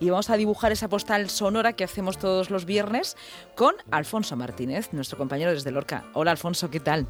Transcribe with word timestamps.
y 0.00 0.10
vamos 0.10 0.30
a 0.30 0.36
dibujar 0.36 0.72
esa 0.72 0.88
postal 0.88 1.30
sonora 1.30 1.74
que 1.74 1.84
hacemos 1.84 2.18
todos 2.18 2.50
los 2.50 2.64
viernes 2.64 3.16
con 3.54 3.74
Alfonso 3.90 4.34
Martínez, 4.34 4.92
nuestro 4.92 5.18
compañero 5.18 5.52
desde 5.52 5.70
Lorca. 5.70 6.04
Hola 6.14 6.32
Alfonso, 6.32 6.70
¿qué 6.70 6.80
tal? 6.80 7.06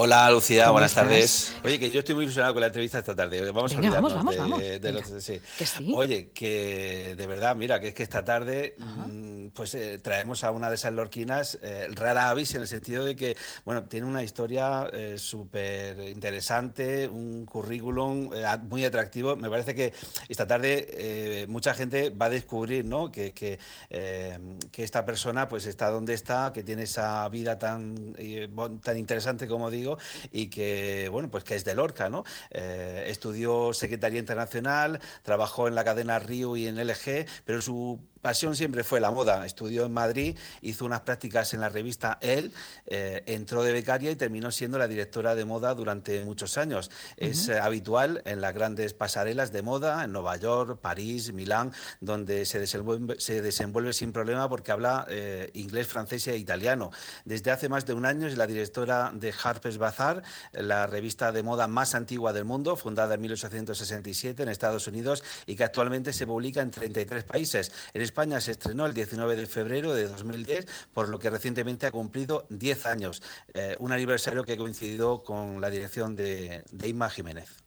Hola 0.00 0.30
Lucía, 0.30 0.70
buenas 0.70 0.94
tardes. 0.94 1.56
Oye, 1.64 1.76
que 1.80 1.90
yo 1.90 1.98
estoy 1.98 2.14
muy 2.14 2.22
ilusionado 2.22 2.54
con 2.54 2.60
la 2.60 2.68
entrevista 2.68 3.00
esta 3.00 3.16
tarde. 3.16 3.50
Vamos 3.50 3.74
Venga, 3.74 3.88
a 3.88 3.94
vamos, 4.00 4.14
vamos, 4.14 4.32
de, 4.32 4.40
vamos. 4.40 4.58
de 4.60 4.92
los- 4.92 5.08
Venga. 5.08 5.20
sí. 5.20 5.40
Que 5.58 5.66
sí. 5.66 5.92
Oye, 5.92 6.30
que 6.32 7.14
de 7.16 7.26
verdad, 7.26 7.56
mira, 7.56 7.80
que 7.80 7.88
es 7.88 7.94
que 7.94 8.04
esta 8.04 8.24
tarde 8.24 8.76
Ajá. 8.80 9.08
mm, 9.08 9.50
pues 9.50 9.74
eh, 9.74 9.98
traemos 9.98 10.44
a 10.44 10.52
una 10.52 10.68
de 10.68 10.76
esas 10.76 10.92
lorquinas 10.92 11.58
eh, 11.62 11.88
rara 11.90 12.30
avis 12.30 12.54
en 12.54 12.60
el 12.62 12.68
sentido 12.68 13.04
de 13.04 13.16
que, 13.16 13.36
bueno, 13.64 13.86
tiene 13.88 14.06
una 14.06 14.22
historia 14.22 14.88
eh, 14.92 15.16
súper 15.18 15.98
interesante, 16.08 17.08
un 17.08 17.44
currículum 17.44 18.30
eh, 18.32 18.44
muy 18.68 18.84
atractivo. 18.84 19.34
Me 19.34 19.50
parece 19.50 19.74
que 19.74 19.92
esta 20.28 20.46
tarde 20.46 20.86
eh, 20.92 21.46
mucha 21.48 21.74
gente 21.74 22.10
va 22.10 22.26
a 22.26 22.30
descubrir, 22.30 22.84
¿no? 22.84 23.10
Que, 23.10 23.32
que, 23.32 23.58
eh, 23.90 24.38
que 24.70 24.84
esta 24.84 25.04
persona 25.04 25.48
pues 25.48 25.66
está 25.66 25.90
donde 25.90 26.14
está, 26.14 26.52
que 26.54 26.62
tiene 26.62 26.84
esa 26.84 27.28
vida 27.30 27.58
tan, 27.58 28.14
eh, 28.16 28.48
tan 28.80 28.96
interesante 28.96 29.48
como 29.48 29.72
digo 29.72 29.87
y 30.32 30.48
que, 30.48 31.08
bueno, 31.10 31.30
pues 31.30 31.44
que 31.44 31.54
es 31.54 31.64
de 31.64 31.74
Lorca, 31.74 32.10
¿no? 32.10 32.24
Eh, 32.50 33.06
estudió 33.08 33.72
Secretaría 33.72 34.18
Internacional, 34.18 35.00
trabajó 35.22 35.68
en 35.68 35.74
la 35.74 35.84
cadena 35.84 36.18
Río 36.18 36.56
y 36.56 36.66
en 36.66 36.76
LG, 36.76 37.26
pero 37.44 37.62
su 37.62 38.00
pasión 38.20 38.56
siempre 38.56 38.84
fue 38.84 39.00
la 39.00 39.10
moda. 39.10 39.44
Estudió 39.46 39.86
en 39.86 39.92
Madrid, 39.92 40.36
hizo 40.62 40.84
unas 40.84 41.00
prácticas 41.00 41.54
en 41.54 41.60
la 41.60 41.68
revista 41.68 42.18
Elle, 42.20 42.50
eh, 42.86 43.22
entró 43.26 43.62
de 43.62 43.72
becaria 43.72 44.10
y 44.10 44.16
terminó 44.16 44.50
siendo 44.50 44.78
la 44.78 44.88
directora 44.88 45.34
de 45.34 45.44
moda 45.44 45.74
durante 45.74 46.24
muchos 46.24 46.58
años. 46.58 46.90
Es 47.16 47.48
eh, 47.48 47.58
habitual 47.58 48.22
en 48.24 48.40
las 48.40 48.54
grandes 48.54 48.94
pasarelas 48.94 49.52
de 49.52 49.62
moda, 49.62 50.04
en 50.04 50.12
Nueva 50.12 50.36
York, 50.36 50.80
París, 50.80 51.32
Milán, 51.32 51.72
donde 52.00 52.44
se 52.44 52.58
desenvuelve, 52.58 53.20
se 53.20 53.42
desenvuelve 53.42 53.92
sin 53.92 54.12
problema 54.12 54.48
porque 54.48 54.72
habla 54.72 55.06
eh, 55.08 55.50
inglés, 55.54 55.86
francés 55.86 56.26
e 56.28 56.36
italiano. 56.36 56.90
Desde 57.24 57.50
hace 57.50 57.68
más 57.68 57.86
de 57.86 57.94
un 57.94 58.06
año 58.06 58.26
es 58.26 58.36
la 58.36 58.46
directora 58.46 59.12
de 59.14 59.32
Harper's 59.42 59.78
Bazaar, 59.78 60.22
la 60.52 60.86
revista 60.86 61.32
de 61.32 61.42
moda 61.42 61.68
más 61.68 61.94
antigua 61.94 62.32
del 62.32 62.44
mundo, 62.44 62.76
fundada 62.76 63.14
en 63.14 63.20
1867 63.20 64.42
en 64.42 64.48
Estados 64.48 64.86
Unidos 64.86 65.22
y 65.46 65.56
que 65.56 65.64
actualmente 65.64 66.12
se 66.12 66.26
publica 66.26 66.60
en 66.60 66.70
33 66.70 67.24
países. 67.24 67.72
En 67.92 68.02
España 68.08 68.40
se 68.40 68.52
estrenó 68.52 68.86
el 68.86 68.94
19 68.94 69.36
de 69.36 69.46
febrero 69.46 69.94
de 69.94 70.08
2010, 70.08 70.88
por 70.94 71.08
lo 71.08 71.18
que 71.18 71.30
recientemente 71.30 71.86
ha 71.86 71.90
cumplido 71.90 72.46
10 72.48 72.86
años, 72.86 73.22
eh, 73.54 73.76
un 73.78 73.92
aniversario 73.92 74.44
que 74.44 74.56
coincidió 74.56 75.22
con 75.22 75.60
la 75.60 75.68
dirección 75.68 76.16
de, 76.16 76.64
de 76.72 76.88
Inma 76.88 77.10
Jiménez. 77.10 77.62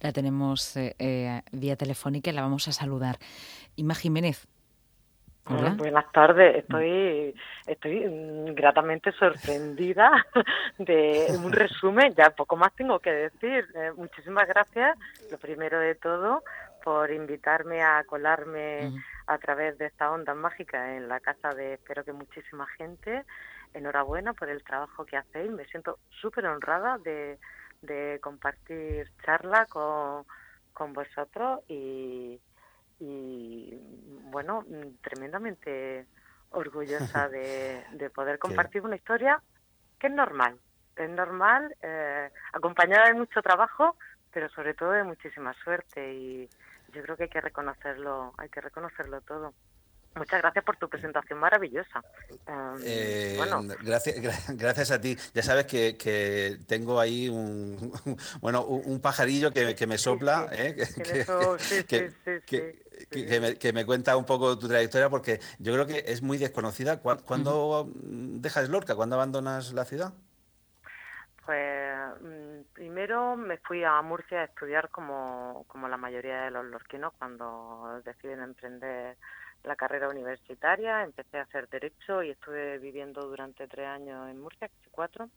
La 0.00 0.12
tenemos 0.12 0.76
eh, 0.76 0.94
eh, 0.98 1.42
vía 1.50 1.76
telefónica 1.76 2.30
y 2.30 2.32
la 2.32 2.42
vamos 2.42 2.68
a 2.68 2.72
saludar. 2.72 3.18
Inma 3.76 3.94
Jiménez. 3.94 4.46
Hola. 5.48 5.68
Eh, 5.68 5.74
Buenas 5.76 6.10
tardes, 6.12 6.56
estoy, 6.56 7.34
estoy 7.66 8.06
mm, 8.06 8.54
gratamente 8.54 9.12
sorprendida 9.12 10.10
de 10.78 11.26
un 11.42 11.52
resumen, 11.52 12.14
ya 12.16 12.30
poco 12.30 12.56
más 12.56 12.72
tengo 12.74 12.98
que 12.98 13.12
decir. 13.12 13.64
Eh, 13.74 13.92
muchísimas 13.96 14.48
gracias, 14.48 14.98
lo 15.30 15.38
primero 15.38 15.78
de 15.78 15.94
todo, 15.94 16.42
por 16.82 17.10
invitarme 17.12 17.82
a 17.82 18.02
colarme. 18.04 18.92
A 19.26 19.38
través 19.38 19.76
de 19.78 19.86
esta 19.86 20.10
onda 20.10 20.34
mágica 20.34 20.96
en 20.96 21.08
la 21.08 21.20
casa 21.20 21.50
de, 21.54 21.74
espero 21.74 22.04
que 22.04 22.12
muchísima 22.12 22.66
gente. 22.78 23.24
Enhorabuena 23.74 24.32
por 24.32 24.48
el 24.48 24.62
trabajo 24.62 25.04
que 25.04 25.16
hacéis, 25.16 25.50
me 25.50 25.66
siento 25.66 25.98
súper 26.10 26.46
honrada 26.46 26.98
de, 26.98 27.38
de 27.82 28.18
compartir 28.22 29.10
charla 29.24 29.66
con, 29.66 30.24
con 30.72 30.92
vosotros 30.92 31.60
y, 31.68 32.40
y 33.00 33.78
bueno, 34.30 34.64
tremendamente 35.02 36.06
orgullosa 36.50 37.28
de, 37.28 37.84
de 37.92 38.10
poder 38.10 38.38
compartir 38.38 38.82
una 38.82 38.96
historia 38.96 39.42
que 39.98 40.06
es 40.06 40.12
normal, 40.12 40.58
es 40.96 41.10
normal, 41.10 41.74
eh, 41.82 42.30
acompañada 42.52 43.08
de 43.08 43.14
mucho 43.14 43.42
trabajo, 43.42 43.96
pero 44.32 44.48
sobre 44.50 44.74
todo 44.74 44.92
de 44.92 45.04
muchísima 45.04 45.54
suerte 45.64 46.12
y 46.12 46.48
yo 46.96 47.02
creo 47.02 47.16
que 47.16 47.24
hay 47.24 47.28
que 47.28 47.40
reconocerlo, 47.40 48.32
hay 48.38 48.48
que 48.48 48.60
reconocerlo 48.60 49.20
todo. 49.20 49.52
Muchas 50.16 50.40
gracias 50.40 50.64
por 50.64 50.78
tu 50.78 50.88
presentación 50.88 51.38
maravillosa. 51.38 52.02
Um, 52.48 52.78
Eh, 52.82 53.34
bueno, 53.36 53.62
gracias, 53.82 54.16
gra- 54.16 54.56
gracias 54.56 54.90
a 54.90 54.98
ti. 54.98 55.14
Ya 55.34 55.42
sabes 55.42 55.66
que, 55.66 55.98
que 55.98 56.58
tengo 56.66 56.98
ahí 56.98 57.28
un, 57.28 57.92
bueno, 58.40 58.64
un, 58.64 58.82
un 58.92 59.00
pajarillo 59.00 59.52
que, 59.52 59.74
que 59.74 59.86
me 59.86 59.98
sopla, 59.98 60.48
que, 63.60 63.72
me, 63.74 63.84
cuenta 63.84 64.16
un 64.16 64.24
poco 64.24 64.58
tu 64.58 64.68
trayectoria 64.68 65.10
porque 65.10 65.38
yo 65.58 65.74
creo 65.74 65.86
que 65.86 66.04
es 66.06 66.22
muy 66.22 66.38
desconocida. 66.38 67.02
¿Cuá- 67.02 67.18
¿Cuándo 67.22 67.90
dejas 67.94 68.70
Lorca? 68.70 68.94
¿Cuándo 68.94 69.16
abandonas 69.16 69.74
la 69.74 69.84
ciudad? 69.84 70.14
Pues 71.44 71.85
primero 72.72 73.36
me 73.36 73.58
fui 73.58 73.84
a 73.84 74.00
Murcia 74.02 74.40
a 74.40 74.44
estudiar 74.44 74.90
como, 74.90 75.64
como 75.68 75.88
la 75.88 75.96
mayoría 75.96 76.42
de 76.42 76.50
los 76.50 76.64
lorquinos 76.64 77.12
cuando 77.18 78.00
deciden 78.04 78.40
emprender 78.42 79.16
la 79.64 79.76
carrera 79.76 80.08
universitaria. 80.08 81.02
Empecé 81.02 81.38
a 81.38 81.42
hacer 81.42 81.68
derecho 81.68 82.22
y 82.22 82.30
estuve 82.30 82.78
viviendo 82.78 83.26
durante 83.26 83.66
tres 83.66 83.86
años 83.86 84.28
en 84.30 84.40
Murcia, 84.40 84.68
casi 84.68 84.90
cuatro, 84.90 85.30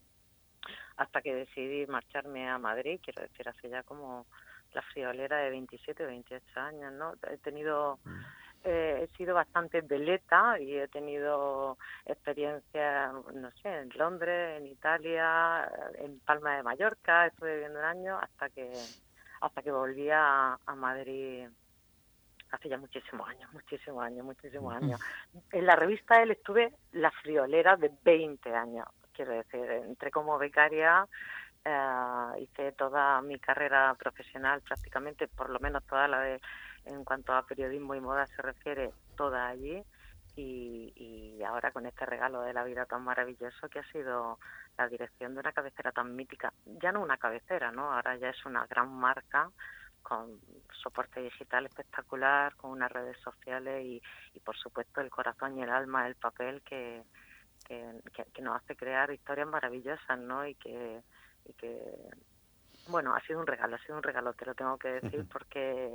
hasta 0.97 1.21
que 1.21 1.33
decidí 1.33 1.85
marcharme 1.87 2.49
a 2.49 2.57
Madrid, 2.57 2.99
quiero 3.03 3.21
decir, 3.21 3.47
hace 3.47 3.69
ya 3.69 3.83
como 3.83 4.25
la 4.73 4.81
friolera 4.81 5.37
de 5.37 5.49
27 5.49 6.03
o 6.03 6.07
28 6.07 6.59
años, 6.59 6.93
¿no? 6.93 7.13
He 7.31 7.37
tenido 7.37 7.99
eh, 8.63 9.01
he 9.03 9.17
sido 9.17 9.33
bastante 9.33 9.81
veleta 9.81 10.59
y 10.59 10.77
he 10.77 10.87
tenido 10.87 11.77
experiencias, 12.05 13.13
no 13.33 13.51
sé, 13.61 13.69
en 13.69 13.89
Londres, 13.95 14.59
en 14.59 14.67
Italia, 14.67 15.69
en 15.95 16.19
Palma 16.19 16.57
de 16.57 16.63
Mallorca, 16.63 17.27
estuve 17.27 17.53
viviendo 17.53 17.79
un 17.79 17.85
año 17.85 18.17
hasta 18.19 18.49
que 18.49 18.71
hasta 19.41 19.61
que 19.61 19.71
volví 19.71 20.09
a, 20.09 20.59
a 20.65 20.75
Madrid 20.75 21.47
hace 22.51 22.69
ya 22.69 22.77
muchísimos 22.77 23.27
años, 23.29 23.51
muchísimos 23.53 24.03
años, 24.03 24.25
muchísimos 24.25 24.73
años. 24.75 24.99
En 25.51 25.65
la 25.65 25.75
revista 25.75 26.21
él 26.21 26.31
estuve 26.31 26.73
la 26.93 27.11
friolera 27.11 27.75
de 27.75 27.91
20 28.03 28.53
años, 28.53 28.87
quiero 29.13 29.33
decir, 29.33 29.63
entré 29.69 30.11
como 30.11 30.37
becaria, 30.37 31.07
eh, 31.65 32.31
hice 32.39 32.71
toda 32.73 33.21
mi 33.21 33.39
carrera 33.39 33.93
profesional 33.95 34.61
prácticamente, 34.61 35.27
por 35.27 35.49
lo 35.49 35.59
menos 35.59 35.83
toda 35.85 36.07
la 36.07 36.19
de 36.21 36.41
en 36.85 37.03
cuanto 37.03 37.33
a 37.33 37.45
periodismo 37.45 37.95
y 37.95 38.01
moda 38.01 38.25
se 38.27 38.41
refiere, 38.41 38.91
toda 39.15 39.47
allí. 39.47 39.83
Y, 40.35 40.93
y 40.95 41.43
ahora 41.43 41.71
con 41.71 41.85
este 41.85 42.05
regalo 42.05 42.41
de 42.41 42.53
la 42.53 42.63
vida 42.63 42.85
tan 42.85 43.03
maravilloso 43.03 43.67
que 43.67 43.79
ha 43.79 43.91
sido 43.91 44.39
la 44.77 44.87
dirección 44.87 45.33
de 45.33 45.41
una 45.41 45.51
cabecera 45.51 45.91
tan 45.91 46.15
mítica, 46.15 46.53
ya 46.65 46.93
no 46.93 47.01
una 47.01 47.17
cabecera, 47.17 47.71
¿no? 47.71 47.91
Ahora 47.93 48.15
ya 48.15 48.29
es 48.29 48.45
una 48.45 48.65
gran 48.67 48.89
marca 48.89 49.49
con 50.01 50.39
soporte 50.81 51.19
digital 51.19 51.65
espectacular, 51.65 52.55
con 52.55 52.71
unas 52.71 52.89
redes 52.91 53.17
sociales 53.19 53.83
y, 53.83 54.01
y 54.33 54.39
por 54.39 54.55
supuesto 54.55 55.01
el 55.01 55.09
corazón 55.09 55.57
y 55.57 55.63
el 55.63 55.69
alma, 55.69 56.07
el 56.07 56.15
papel 56.15 56.61
que, 56.61 57.03
que, 57.65 57.83
que- 58.13 58.31
que 58.31 58.41
nos 58.41 58.55
hace 58.61 58.77
crear 58.77 59.11
historias 59.11 59.47
maravillosas, 59.47 60.19
¿no? 60.19 60.45
Y 60.47 60.55
que, 60.55 61.01
y 61.45 61.53
que, 61.53 61.79
bueno, 62.87 63.15
ha 63.15 63.21
sido 63.21 63.39
un 63.39 63.47
regalo, 63.47 63.75
ha 63.75 63.79
sido 63.79 63.97
un 63.97 64.03
regalo, 64.03 64.33
te 64.33 64.45
lo 64.45 64.53
tengo 64.55 64.77
que 64.77 64.89
decir, 64.99 65.25
porque 65.31 65.91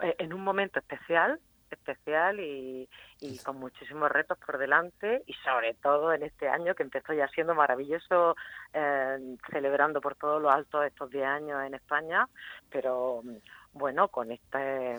eh, 0.00 0.14
en 0.18 0.32
un 0.32 0.42
momento 0.42 0.78
especial, 0.78 1.40
especial 1.70 2.40
y, 2.40 2.88
y 3.20 3.38
con 3.38 3.58
muchísimos 3.58 4.10
retos 4.10 4.38
por 4.38 4.58
delante 4.58 5.22
y 5.26 5.32
sobre 5.34 5.74
todo 5.74 6.12
en 6.12 6.22
este 6.22 6.48
año 6.48 6.74
que 6.74 6.82
empezó 6.82 7.12
ya 7.12 7.28
siendo 7.28 7.54
maravilloso, 7.54 8.36
eh, 8.72 9.36
celebrando 9.50 10.00
por 10.00 10.16
todos 10.16 10.40
los 10.40 10.52
altos 10.52 10.84
estos 10.86 11.10
10 11.10 11.24
años 11.26 11.62
en 11.64 11.74
España, 11.74 12.28
pero 12.70 13.20
mm, 13.24 13.36
bueno, 13.72 14.08
con 14.08 14.30
este 14.30 14.98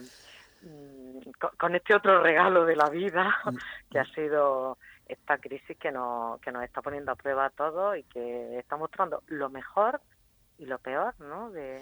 mm, 0.61 1.31
con, 1.39 1.51
con 1.57 1.75
este 1.75 1.95
otro 1.95 2.21
regalo 2.21 2.65
de 2.65 2.75
la 2.75 2.89
vida 2.89 3.37
que 3.89 3.99
ha 3.99 4.05
sido 4.05 4.77
esta 5.07 5.37
crisis 5.37 5.77
que 5.77 5.91
nos, 5.91 6.39
que 6.41 6.51
nos 6.51 6.63
está 6.63 6.81
poniendo 6.81 7.11
a 7.11 7.15
prueba 7.15 7.45
a 7.45 7.49
todos 7.49 7.97
y 7.97 8.03
que 8.03 8.59
está 8.59 8.77
mostrando 8.77 9.23
lo 9.27 9.49
mejor 9.49 10.01
y 10.57 10.65
lo 10.65 10.79
peor 10.79 11.13
¿no? 11.19 11.51
de, 11.51 11.81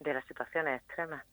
de 0.00 0.14
las 0.14 0.24
situaciones 0.26 0.80
extremas. 0.82 1.24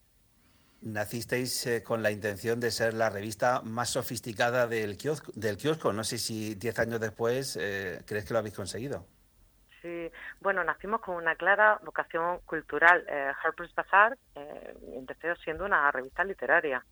Nacisteis 0.81 1.65
eh, 1.65 1.81
con 1.81 2.03
la 2.03 2.11
intención 2.11 2.59
de 2.59 2.69
ser 2.69 2.93
la 2.93 3.09
revista 3.09 3.61
más 3.61 3.89
sofisticada 3.89 4.67
del 4.67 4.97
kiosco. 4.97 5.31
Del 5.33 5.55
kiosco. 5.55 5.93
No 5.93 6.03
sé 6.03 6.17
si 6.17 6.55
10 6.55 6.79
años 6.79 6.99
después 6.99 7.57
eh, 7.59 8.01
crees 8.05 8.25
que 8.25 8.33
lo 8.33 8.39
habéis 8.39 8.55
conseguido. 8.55 9.07
Sí, 9.83 10.09
bueno, 10.39 10.63
nacimos 10.63 11.01
con 11.01 11.15
una 11.15 11.35
clara 11.35 11.77
vocación 11.83 12.39
cultural. 12.45 13.05
Eh, 13.05 13.33
Harper's 13.43 13.75
Bazaar 13.75 14.17
eh, 14.33 14.77
empezó 14.93 15.35
siendo 15.43 15.65
una 15.65 15.91
revista 15.91 16.23
literaria. 16.23 16.85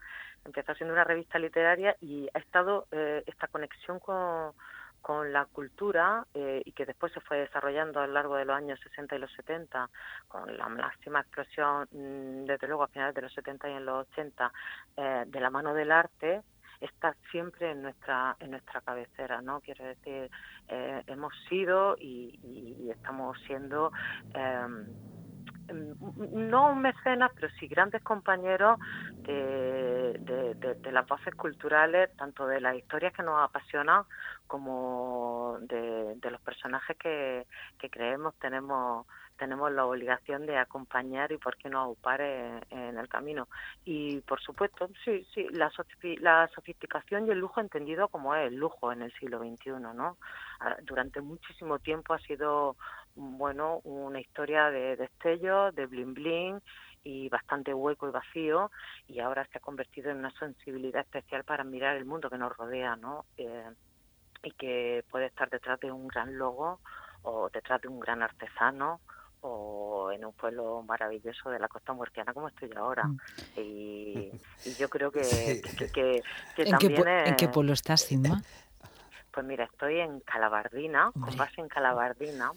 Empezó 0.46 0.74
siendo 0.76 0.94
una 0.94 1.04
revista 1.04 1.40
literaria 1.40 1.96
y 2.02 2.28
ha 2.34 2.40
estado 2.40 2.88
eh, 2.92 3.24
esta 3.26 3.48
conexión 3.48 4.00
con, 4.00 4.54
con 5.02 5.34
la 5.34 5.46
cultura 5.46 6.26
eh, 6.34 6.62
y 6.64 6.72
que 6.72 6.86
después 6.86 7.12
se 7.12 7.22
fue 7.22 7.40
desarrollando 7.40 8.00
a 8.00 8.08
lo 8.08 8.14
largo 8.14 8.36
de 8.36 8.46
los 8.46 8.56
años 8.56 8.80
60 8.82 9.16
y 9.16 9.20
los 9.20 9.32
70, 9.34 9.90
con 10.28 10.58
la 10.58 10.70
máxima 10.70 11.22
explosión, 11.22 11.88
mm, 11.92 12.46
desde 12.46 12.68
luego 12.68 12.84
a 12.84 12.88
finales 12.88 13.16
de 13.16 13.22
los 13.22 13.34
70 13.34 13.70
y 13.70 13.74
en 13.74 13.86
los 13.86 14.08
80, 14.08 14.52
eh, 14.98 15.24
de 15.28 15.40
la 15.40 15.50
mano 15.50 15.74
del 15.74 15.92
arte, 15.92 16.42
está 16.80 17.16
siempre 17.30 17.72
en 17.72 17.84
nuestra 17.84 18.36
en 18.40 18.52
nuestra 18.52 18.82
cabecera, 18.82 19.42
¿no? 19.42 19.62
Quiero 19.62 19.86
decir, 19.86 20.30
eh, 20.68 21.04
hemos 21.08 21.34
sido 21.48 21.96
y, 22.00 22.40
y, 22.44 22.90
estamos 22.90 23.40
siendo 23.46 23.92
eh, 24.34 24.68
no 25.70 26.76
mecenas, 26.76 27.32
pero 27.36 27.50
sí 27.60 27.68
grandes 27.68 28.02
compañeros 28.04 28.80
de, 29.24 30.92
las 30.92 31.08
voces 31.08 31.34
culturales, 31.36 32.10
tanto 32.18 32.48
de 32.48 32.60
las 32.60 32.76
historias 32.76 33.14
que 33.14 33.24
nos 33.24 33.42
apasionan 33.42 34.04
como 34.48 35.58
de, 35.62 36.18
los 36.30 36.42
personajes 36.42 36.98
que, 36.98 37.46
creemos 37.90 38.36
tenemos 38.36 39.06
tenemos 39.38 39.72
la 39.72 39.88
obligación 39.88 40.46
de 40.46 40.56
acompañar 40.56 41.32
y 41.32 41.38
por 41.40 41.58
qué 41.58 41.68
no 41.68 41.80
aupar 41.80 42.22
en, 42.22 42.62
el 42.70 43.10
camino. 43.10 43.48
Y 43.84 44.22
por 44.22 44.40
supuesto, 44.40 44.88
sí, 45.04 45.26
sí, 45.34 45.48
la, 45.50 45.72
la 46.20 46.48
sofisticación 46.54 47.26
y 47.26 47.32
el 47.32 47.40
lujo 47.40 47.60
entendido 47.60 48.08
como 48.08 48.36
es 48.36 48.50
el 48.50 48.56
lujo 48.58 48.92
en 48.92 49.02
el 49.02 49.12
siglo 49.14 49.40
XXI, 49.40 49.72
¿no? 49.96 50.18
Ah, 50.60 50.78
durante 50.84 51.22
muchísimo 51.22 51.80
tiempo 51.80 52.14
ha 52.14 52.20
sido, 52.20 52.76
bueno, 53.16 53.80
una 53.84 54.20
historia 54.20 54.70
de 54.70 54.96
destellos, 54.96 55.76
de 55.76 55.86
bling 55.86 56.14
bling 56.14 56.62
y 57.04 57.30
bastante 57.30 57.74
hueco 57.74 58.08
y 58.08 58.12
vacío 58.12 58.72
y 59.08 59.20
ahora 59.20 59.48
se 59.52 59.58
ha 59.58 59.62
convertido 59.62 60.12
en 60.12 60.18
una 60.18 60.32
sensibilidad 60.38 61.02
especial 61.02 61.44
para 61.44 61.64
mirar 61.64 61.98
el 61.98 62.06
mundo 62.06 62.30
que 62.30 62.38
nos 62.38 62.56
rodea, 62.56 62.96
¿no? 62.96 63.26
Eh, 63.38 63.70
y 64.44 64.52
que 64.52 65.04
puede 65.10 65.28
estar 65.28 65.50
detrás 65.50 65.80
de 65.80 65.92
un 65.92 66.08
gran 66.08 66.38
logo 66.38 66.80
o 67.24 67.50
detrás 67.50 67.82
de 67.82 67.88
un 67.88 68.00
gran 68.00 68.24
artesano 68.24 69.02
o 69.42 70.12
en 70.12 70.24
un 70.24 70.34
pueblo 70.34 70.84
maravilloso 70.84 71.50
de 71.50 71.60
la 71.60 71.68
costa 71.68 71.94
murciana 71.94 72.34
como 72.34 72.48
estoy 72.48 72.72
ahora. 72.76 73.06
Mm. 73.06 73.20
Y, 73.58 74.32
yo 74.78 74.90
creo 74.90 75.12
que, 75.12 75.22
que, 75.94 76.22
¿En 76.58 76.70
también 76.72 77.04
qué, 77.04 77.24
¿En 77.26 77.36
qué 77.36 77.48
pueblo 77.48 77.74
estás, 77.74 78.06
Cinma? 78.06 78.42
Pues 79.32 79.46
mira, 79.46 79.64
estoy 79.66 80.00
en 80.00 80.20
Calabardina, 80.22 81.12
con 81.14 81.36
base 81.38 81.62
en 81.62 81.70
Calabardina, 81.70 82.52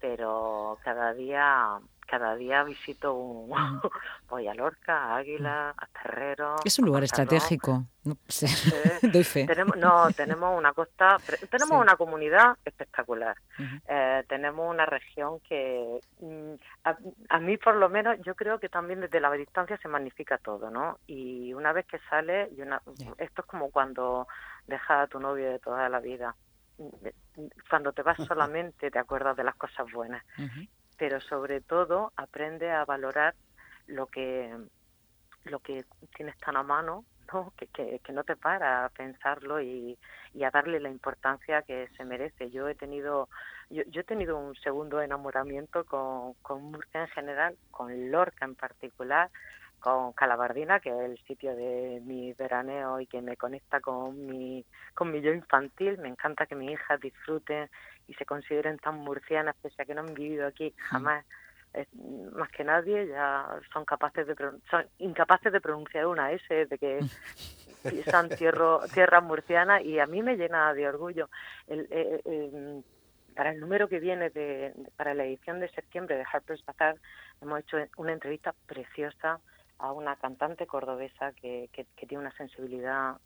pero 0.00 0.78
cada 0.82 1.12
día 1.14 1.80
cada 2.10 2.34
día 2.34 2.64
visito 2.64 3.14
un 3.14 3.50
voy 4.28 4.48
a 4.48 4.54
Lorca, 4.54 5.04
a 5.04 5.16
Águila, 5.18 5.72
a 5.76 5.86
Terrero. 5.86 6.56
Es 6.64 6.76
un 6.80 6.86
lugar 6.86 7.04
estratégico. 7.04 7.84
No, 8.02 8.16
sé. 8.26 8.48
Doy 9.12 9.22
fe. 9.22 9.46
Tenemos, 9.46 9.76
no, 9.76 10.10
tenemos 10.10 10.58
una 10.58 10.72
costa, 10.72 11.18
tenemos 11.48 11.80
una 11.80 11.94
comunidad 11.96 12.56
espectacular. 12.64 13.36
Eh, 13.86 14.24
tenemos 14.28 14.68
una 14.68 14.86
región 14.86 15.38
que 15.48 16.00
mm, 16.20 16.54
a, 17.28 17.38
mí 17.38 17.56
por 17.58 17.76
lo 17.76 17.88
menos 17.88 18.16
yo 18.24 18.34
creo 18.34 18.58
que 18.58 18.68
también 18.68 19.00
desde 19.00 19.20
la 19.20 19.30
distancia 19.30 19.78
se 19.78 19.86
magnifica 19.86 20.38
todo, 20.38 20.68
¿no? 20.68 20.98
Y 21.06 21.54
una 21.54 21.72
vez 21.72 21.86
que 21.86 22.00
sale, 22.10 22.50
y 22.56 22.62
una, 22.62 22.82
esto 23.18 23.42
es 23.42 23.46
como 23.46 23.70
cuando 23.70 24.26
dejas 24.66 25.04
a 25.04 25.06
tu 25.06 25.20
novio 25.20 25.48
de 25.48 25.60
toda 25.60 25.88
la 25.88 26.00
vida 26.00 26.34
cuando 27.68 27.92
te 27.92 28.02
vas 28.02 28.16
solamente 28.26 28.90
te 28.90 28.98
acuerdas 28.98 29.36
de 29.36 29.44
las 29.44 29.56
cosas 29.56 29.90
buenas 29.92 30.24
pero 30.96 31.20
sobre 31.20 31.60
todo 31.60 32.12
aprende 32.16 32.70
a 32.70 32.84
valorar 32.84 33.34
lo 33.86 34.06
que 34.06 34.54
lo 35.44 35.60
que 35.60 35.84
tienes 36.14 36.36
tan 36.38 36.56
a 36.56 36.62
mano 36.62 37.04
¿no? 37.32 37.52
Que, 37.56 38.00
que, 38.00 38.12
no 38.12 38.24
te 38.24 38.36
para 38.36 38.84
a 38.84 38.88
pensarlo 38.88 39.60
y, 39.60 39.98
y, 40.34 40.44
a 40.44 40.50
darle 40.50 40.80
la 40.80 40.90
importancia 40.90 41.62
que 41.62 41.88
se 41.96 42.04
merece. 42.04 42.50
Yo 42.50 42.68
he 42.68 42.74
tenido 42.74 43.28
yo, 43.70 43.82
yo 43.86 44.00
he 44.00 44.04
tenido 44.04 44.36
un 44.36 44.54
segundo 44.56 45.00
enamoramiento 45.00 45.84
con, 45.84 46.34
con 46.42 46.62
Murcia 46.64 47.02
en 47.02 47.08
general, 47.08 47.56
con 47.70 48.10
Lorca 48.10 48.44
en 48.44 48.54
particular, 48.54 49.30
con 49.80 50.12
Calabardina, 50.12 50.78
que 50.80 50.90
es 50.90 51.00
el 51.10 51.18
sitio 51.26 51.56
de 51.56 52.00
mi 52.04 52.32
veraneo 52.34 53.00
y 53.00 53.06
que 53.06 53.20
me 53.20 53.36
conecta 53.36 53.80
con 53.80 54.26
mi, 54.26 54.64
con 54.94 55.10
mi 55.10 55.20
yo 55.20 55.32
infantil. 55.32 55.98
Me 55.98 56.08
encanta 56.08 56.46
que 56.46 56.54
mis 56.54 56.72
hijas 56.72 57.00
disfruten 57.00 57.68
y 58.06 58.14
se 58.14 58.26
consideren 58.26 58.78
tan 58.78 58.96
murcianas, 58.98 59.56
pese 59.60 59.82
a 59.82 59.84
que 59.84 59.94
no 59.94 60.02
han 60.02 60.14
vivido 60.14 60.46
aquí 60.46 60.74
jamás. 60.76 61.24
más 62.34 62.50
que 62.50 62.64
nadie 62.64 63.06
ya 63.06 63.46
son 63.72 63.84
capaces 63.84 64.26
de 64.26 64.34
son 64.70 64.86
incapaces 64.98 65.52
de 65.52 65.60
pronunciar 65.60 66.06
una 66.06 66.32
S 66.32 66.66
de 66.66 66.78
que 66.78 67.00
son 68.10 68.28
tierra, 68.28 68.80
tierra 68.92 69.20
murciana 69.20 69.80
y 69.80 69.98
a 69.98 70.06
mí 70.06 70.22
me 70.22 70.36
llena 70.36 70.74
de 70.74 70.88
orgullo 70.88 71.30
el, 71.68 71.86
eh, 71.90 72.20
eh, 72.24 72.82
para 73.34 73.52
el 73.52 73.60
número 73.60 73.88
que 73.88 74.00
viene 74.00 74.30
de, 74.30 74.74
para 74.96 75.14
la 75.14 75.24
edición 75.24 75.60
de 75.60 75.68
septiembre 75.70 76.16
de 76.16 76.24
Harper's 76.30 76.64
Bazaar 76.64 76.96
hemos 77.40 77.60
hecho 77.60 77.78
una 77.96 78.12
entrevista 78.12 78.54
preciosa 78.66 79.40
a 79.80 79.92
una 79.92 80.16
cantante 80.16 80.66
cordobesa 80.66 81.32
que, 81.32 81.70
que, 81.72 81.86
tiene 82.06 82.22
una 82.22 82.36
sensibilidad 82.36 83.16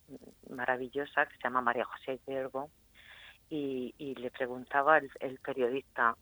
maravillosa 0.48 1.26
que 1.26 1.36
se 1.36 1.42
llama 1.42 1.60
María 1.60 1.84
José 1.84 2.20
Hiergo 2.26 2.70
y, 3.50 4.14
le 4.16 4.30
preguntaba 4.30 4.98
el, 4.98 5.38
periodista, 5.38 6.16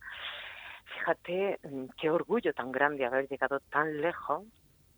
fíjate 0.84 1.60
mm, 1.62 1.84
qué 2.00 2.10
orgullo 2.10 2.52
tan 2.54 2.72
grande 2.72 3.04
haber 3.04 3.28
llegado 3.28 3.60
tan 3.60 4.00
lejos 4.00 4.44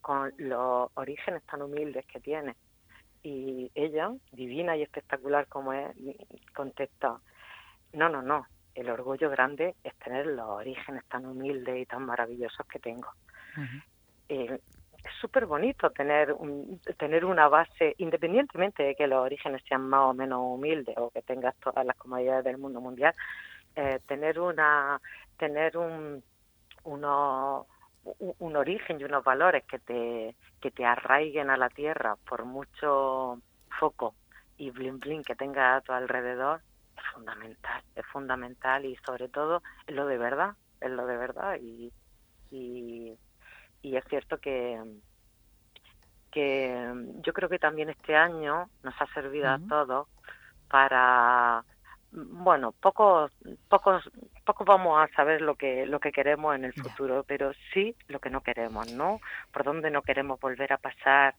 con 0.00 0.32
los 0.38 0.90
orígenes 0.94 1.42
tan 1.44 1.62
humildes 1.62 2.06
que 2.06 2.20
tiene. 2.20 2.54
Y 3.22 3.70
ella, 3.74 4.12
divina 4.32 4.76
y 4.76 4.82
espectacular 4.82 5.46
como 5.48 5.72
es, 5.72 5.96
contesta, 6.54 7.18
no, 7.92 8.08
no, 8.08 8.22
no, 8.22 8.46
el 8.74 8.90
orgullo 8.90 9.30
grande 9.30 9.74
es 9.82 9.94
tener 9.96 10.26
los 10.26 10.48
orígenes 10.48 11.04
tan 11.06 11.26
humildes 11.26 11.82
y 11.82 11.86
tan 11.86 12.04
maravillosos 12.04 12.66
que 12.66 12.78
tengo 12.78 13.08
es 15.04 15.12
súper 15.20 15.46
bonito 15.46 15.90
tener 15.90 16.32
un, 16.32 16.80
tener 16.98 17.24
una 17.24 17.48
base, 17.48 17.94
independientemente 17.98 18.82
de 18.82 18.94
que 18.94 19.06
los 19.06 19.20
orígenes 19.20 19.62
sean 19.68 19.88
más 19.88 20.10
o 20.10 20.14
menos 20.14 20.40
humildes 20.42 20.96
o 20.96 21.10
que 21.10 21.22
tengas 21.22 21.54
todas 21.56 21.84
las 21.84 21.96
comodidades 21.96 22.44
del 22.44 22.58
mundo 22.58 22.80
mundial, 22.80 23.14
eh, 23.76 24.00
tener 24.06 24.40
una 24.40 25.00
tener 25.38 25.76
un 25.76 26.22
un 26.84 28.56
origen 28.56 29.00
y 29.00 29.04
unos 29.04 29.24
valores 29.24 29.64
que 29.64 29.78
te 29.78 30.36
que 30.60 30.70
te 30.70 30.84
arraiguen 30.84 31.50
a 31.50 31.56
la 31.56 31.70
tierra 31.70 32.16
por 32.28 32.44
mucho 32.44 33.40
foco 33.78 34.14
y 34.58 34.70
blin 34.70 34.98
blin 34.98 35.22
que 35.22 35.34
tenga 35.34 35.76
a 35.76 35.80
tu 35.80 35.92
alrededor 35.92 36.60
es 36.96 37.04
fundamental 37.14 37.82
es 37.96 38.06
fundamental 38.06 38.84
y 38.84 38.96
sobre 38.96 39.28
todo 39.28 39.62
es 39.86 39.94
lo 39.94 40.06
de 40.06 40.18
verdad 40.18 40.54
es 40.80 40.90
lo 40.90 41.06
de 41.06 41.16
verdad 41.16 41.56
y, 41.60 41.90
y 42.50 43.16
y 43.94 43.96
es 43.96 44.04
cierto 44.08 44.38
que 44.38 44.82
que 46.32 46.92
yo 47.22 47.32
creo 47.32 47.48
que 47.48 47.60
también 47.60 47.90
este 47.90 48.16
año 48.16 48.68
nos 48.82 48.94
ha 49.00 49.06
servido 49.14 49.48
a 49.48 49.60
todos 49.68 50.08
para 50.68 51.64
bueno 52.14 52.72
pocos 52.72 53.32
pocos 53.68 54.08
pocos 54.44 54.66
vamos 54.66 55.02
a 55.02 55.12
saber 55.14 55.40
lo 55.40 55.56
que 55.56 55.84
lo 55.86 55.98
que 55.98 56.12
queremos 56.12 56.54
en 56.54 56.64
el 56.64 56.72
futuro 56.72 57.24
pero 57.26 57.52
sí 57.72 57.96
lo 58.06 58.20
que 58.20 58.30
no 58.30 58.40
queremos 58.40 58.92
no 58.92 59.20
por 59.52 59.64
dónde 59.64 59.90
no 59.90 60.02
queremos 60.02 60.40
volver 60.40 60.72
a 60.72 60.78
pasar. 60.78 61.34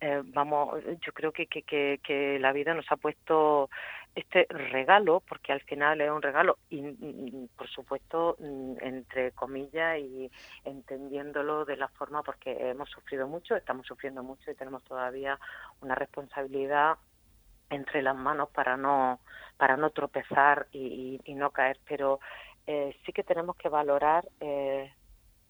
Eh, 0.00 0.22
vamos 0.24 0.82
yo 1.04 1.12
creo 1.12 1.30
que, 1.30 1.46
que, 1.46 1.62
que, 1.62 2.00
que 2.02 2.38
la 2.38 2.52
vida 2.52 2.72
nos 2.72 2.90
ha 2.90 2.96
puesto 2.96 3.68
este 4.14 4.46
regalo, 4.48 5.22
porque 5.28 5.52
al 5.52 5.60
final 5.60 6.00
es 6.00 6.10
un 6.10 6.22
regalo, 6.22 6.58
y, 6.68 7.48
por 7.56 7.68
supuesto, 7.68 8.36
mm, 8.40 8.74
entre 8.80 9.32
comillas 9.32 9.98
y 9.98 10.30
entendiéndolo 10.64 11.64
de 11.64 11.76
la 11.76 11.88
forma, 11.88 12.22
porque 12.22 12.70
hemos 12.70 12.90
sufrido 12.90 13.28
mucho, 13.28 13.54
estamos 13.54 13.86
sufriendo 13.86 14.22
mucho 14.22 14.50
y 14.50 14.54
tenemos 14.54 14.82
todavía 14.84 15.38
una 15.80 15.94
responsabilidad 15.94 16.96
entre 17.70 18.02
las 18.02 18.16
manos 18.16 18.50
para 18.50 18.76
no 18.76 19.20
para 19.56 19.76
no 19.76 19.90
tropezar 19.90 20.68
y, 20.72 21.20
no 21.28 21.50
caer, 21.50 21.78
pero 21.86 22.18
eh, 22.66 22.96
sí 23.04 23.12
que 23.12 23.22
tenemos 23.22 23.56
que 23.56 23.68
valorar 23.68 24.26
eh, 24.40 24.90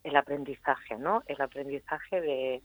el 0.03 0.17
aprendizaje, 0.17 0.97
¿no? 0.97 1.23
El 1.27 1.41
aprendizaje 1.41 2.21
de, 2.21 2.63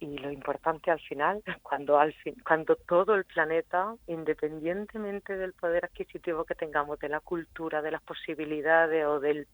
y 0.00 0.18
lo 0.18 0.30
importante 0.30 0.90
al 0.90 1.00
final, 1.00 1.42
cuando, 1.62 1.98
al 1.98 2.12
fin, 2.14 2.34
cuando 2.46 2.76
todo 2.76 3.14
el 3.14 3.24
planeta, 3.24 3.94
independientemente 4.06 5.36
del 5.36 5.52
poder 5.52 5.84
adquisitivo 5.84 6.44
que 6.44 6.54
tengamos, 6.54 6.98
de 6.98 7.08
la 7.08 7.20
cultura, 7.20 7.82
de 7.82 7.92
las 7.92 8.02
posibilidades 8.02 9.06
o 9.06 9.20
del 9.20 9.46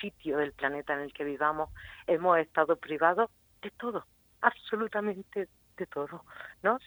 sitio 0.00 0.38
del 0.38 0.52
planeta 0.52 0.94
en 0.94 1.00
el 1.00 1.12
que 1.12 1.24
vivamos, 1.24 1.70
hemos 2.06 2.38
estado 2.38 2.76
privados 2.76 3.30
de 3.62 3.70
todo, 3.70 4.04
absolutamente 4.40 5.48
de 5.76 5.86
todo, 5.86 6.24
¿no? 6.62 6.78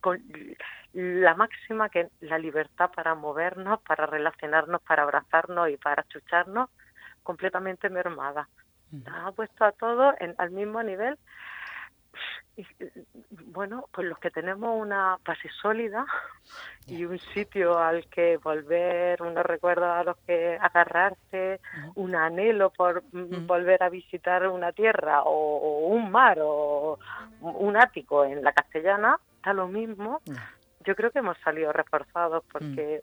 con, 0.00 0.22
la 0.92 1.34
máxima 1.34 1.88
que 1.88 2.08
la 2.20 2.38
libertad 2.38 2.90
para 2.94 3.14
movernos, 3.14 3.80
para 3.82 4.06
relacionarnos, 4.06 4.82
para 4.82 5.02
abrazarnos 5.02 5.70
y 5.70 5.76
para 5.76 6.04
chucharnos, 6.04 6.70
completamente 7.22 7.88
mermada. 7.90 8.48
Ha 9.06 9.30
puesto 9.32 9.64
a 9.64 9.72
todo 9.72 10.14
en, 10.18 10.34
al 10.38 10.50
mismo 10.50 10.82
nivel 10.82 11.16
bueno, 13.46 13.86
pues 13.92 14.06
los 14.06 14.18
que 14.18 14.30
tenemos 14.30 14.80
una 14.80 15.18
base 15.24 15.48
sólida 15.60 16.04
y 16.86 17.04
un 17.04 17.18
sitio 17.34 17.78
al 17.78 18.06
que 18.08 18.36
volver, 18.38 19.22
unos 19.22 19.44
recuerdos 19.44 19.88
a 19.88 20.04
los 20.04 20.16
que 20.26 20.56
agarrarse, 20.60 21.60
un 21.94 22.14
anhelo 22.14 22.70
por 22.70 23.02
volver 23.12 23.82
a 23.82 23.88
visitar 23.88 24.46
una 24.48 24.72
tierra 24.72 25.22
o, 25.24 25.88
un 25.88 26.10
mar 26.10 26.38
o 26.40 26.98
un 27.40 27.76
ático 27.76 28.24
en 28.24 28.42
la 28.42 28.52
castellana, 28.52 29.18
está 29.36 29.52
lo 29.52 29.68
mismo. 29.68 30.20
Yo 30.84 30.96
creo 30.96 31.10
que 31.10 31.18
hemos 31.18 31.38
salido 31.38 31.72
reforzados 31.72 32.44
porque... 32.50 33.02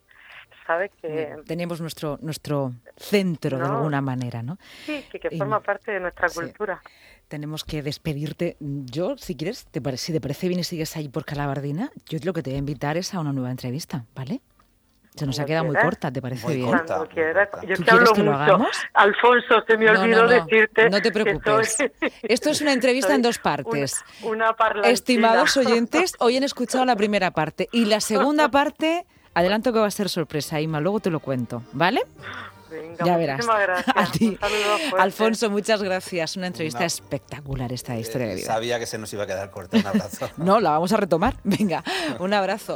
sabes 0.66 0.92
que 1.02 1.36
tenemos 1.46 1.80
nuestro 1.80 2.18
nuestro 2.22 2.74
centro 2.98 3.58
de 3.58 3.66
alguna 3.66 4.02
manera, 4.02 4.42
¿no? 4.44 4.58
Sí, 4.86 5.06
que, 5.10 5.30
forma 5.38 5.62
parte 5.62 5.92
de 5.92 6.00
nuestra 6.00 6.30
cultura 6.30 6.82
tenemos 7.28 7.64
que 7.64 7.82
despedirte. 7.82 8.58
Yo, 8.60 9.18
si 9.18 9.36
quieres, 9.36 9.66
te 9.66 9.98
si 9.98 10.14
te 10.14 10.22
parece 10.22 10.48
bien 10.48 10.60
y 10.60 10.64
sigues 10.64 10.96
ahí 10.98 11.10
por 11.10 11.26
Calabardina, 11.26 11.92
yo 12.08 12.20
lo 12.24 12.34
que 12.34 12.42
te 12.42 12.52
voy 12.52 12.56
a 12.56 12.60
invitar 12.60 12.98
es 12.98 13.14
a 13.14 13.20
una 13.20 13.34
nueva 13.34 13.52
entrevista, 13.52 14.06
¿vale? 14.16 14.42
Se 15.16 15.26
nos 15.26 15.40
ha 15.40 15.46
quedado 15.46 15.66
muy 15.66 15.76
corta, 15.76 16.12
¿te 16.12 16.22
parece 16.22 16.56
bien? 16.56 16.68
Cuando 16.68 17.08
quieras. 17.08 17.50
Yo 17.68 17.76
te 17.84 17.90
hablo 17.90 18.14
que 18.14 18.22
mucho. 18.22 18.60
Alfonso, 18.94 19.64
se 19.68 19.76
me 19.76 19.90
olvidó 19.90 20.28
decirte. 20.28 20.92
No 20.92 21.02
te 21.02 21.12
preocupes. 21.12 21.78
Esto 22.22 22.52
es 22.52 22.62
una 22.62 22.72
entrevista 22.72 23.16
en 23.16 23.24
dos 23.24 23.40
partes. 23.44 24.04
Una, 24.22 24.56
Estimados 24.84 25.58
oyentes, 25.58 26.14
hoy 26.20 26.38
han 26.38 26.44
escuchado 26.44 26.86
la 26.86 26.96
primera 26.96 27.32
parte 27.32 27.68
y 27.72 27.86
la 27.86 28.00
segunda 28.00 28.50
parte, 28.52 29.08
adelanto 29.34 29.74
que 29.74 29.80
va 29.80 29.88
a 29.88 29.92
ser 29.92 30.08
sorpresa, 30.08 30.62
Ima, 30.62 30.80
luego 30.80 31.00
te 31.00 31.10
lo 31.10 31.20
cuento, 31.20 31.64
¿vale? 31.74 32.04
Ya 33.04 33.18
verás. 33.18 33.46
Gracias. 33.96 34.40
Alfonso, 34.98 35.50
muchas 35.50 35.82
gracias. 35.82 36.36
Una 36.38 36.48
entrevista 36.48 36.86
espectacular 36.86 37.72
esta 37.72 37.98
historia 37.98 38.28
de 38.28 38.36
vida. 38.36 38.48
Sabía 38.48 38.80
que 38.80 38.86
se 38.86 38.98
nos 38.98 39.12
iba 39.14 39.24
a 39.24 39.28
quedar 39.28 39.50
corta. 39.52 39.78
Un 39.78 39.88
abrazo. 39.88 40.30
no, 40.38 40.60
la 40.60 40.72
vamos 40.72 40.92
a 40.92 40.98
retomar. 40.98 41.38
Venga, 41.44 41.84
un 42.20 42.34
abrazo. 42.34 42.76